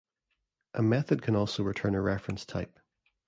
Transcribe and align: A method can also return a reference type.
A 0.73 0.81
method 0.81 1.21
can 1.21 1.35
also 1.35 1.61
return 1.61 1.93
a 1.93 2.01
reference 2.01 2.43
type. 2.43 2.79